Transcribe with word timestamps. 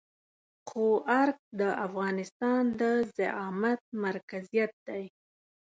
خو 0.67 0.85
ارګ 1.21 1.37
د 1.59 1.61
افغانستان 1.85 2.61
د 2.79 2.81
زعامت 3.17 3.81
مرکزيت 4.03 4.71
دی. 4.87 5.03